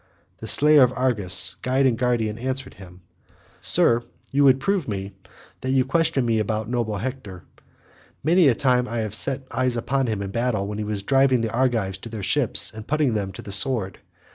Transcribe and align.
The 0.39 0.47
slayer 0.47 0.81
of 0.81 0.91
Argus, 0.97 1.57
guide 1.61 1.85
and 1.85 1.95
guardian, 1.95 2.39
answered 2.39 2.73
him, 2.73 3.01
"Sir, 3.61 4.01
you 4.31 4.43
would 4.43 4.59
prove 4.59 4.87
me, 4.87 5.11
that 5.61 5.69
you 5.69 5.85
question 5.85 6.25
me 6.25 6.39
about 6.39 6.67
noble 6.67 6.97
Hector. 6.97 7.43
Many 8.23 8.47
a 8.47 8.55
time 8.55 8.87
have 8.87 8.93
I 9.11 9.13
set 9.13 9.43
eyes 9.51 9.77
upon 9.77 10.07
him 10.07 10.23
in 10.23 10.31
battle 10.31 10.65
when 10.65 10.79
he 10.79 10.83
was 10.83 11.03
driving 11.03 11.41
the 11.41 11.53
Argives 11.53 11.99
to 11.99 12.09
their 12.09 12.23
ships 12.23 12.73
and 12.73 12.87
putting 12.87 13.13
them 13.13 13.31
to 13.33 13.43
the 13.43 13.51
sword. 13.51 13.99